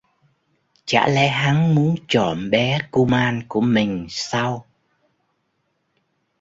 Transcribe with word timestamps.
Chả 0.85 1.07
lẽ 1.07 1.27
hắn 1.27 1.75
muốn 1.75 1.95
trộm 2.07 2.49
bé 2.49 2.79
kuman 2.91 3.41
của 3.47 3.61
mình 3.61 4.05
sao 4.09 4.65